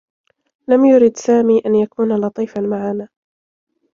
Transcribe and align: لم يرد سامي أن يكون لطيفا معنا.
لم 0.67 0.85
يرد 0.85 1.17
سامي 1.17 1.59
أن 1.65 1.75
يكون 1.75 2.21
لطيفا 2.25 2.61
معنا. 2.61 3.09